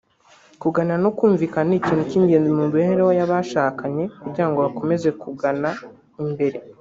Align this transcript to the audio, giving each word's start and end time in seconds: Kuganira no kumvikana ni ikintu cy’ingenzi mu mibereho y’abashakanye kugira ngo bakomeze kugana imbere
Kuganira 0.61 0.97
no 1.05 1.11
kumvikana 1.17 1.65
ni 1.67 1.75
ikintu 1.79 2.03
cy’ingenzi 2.09 2.49
mu 2.51 2.57
mibereho 2.67 3.09
y’abashakanye 3.19 4.03
kugira 4.21 4.47
ngo 4.49 4.57
bakomeze 4.65 5.07
kugana 5.21 5.69
imbere 6.23 6.57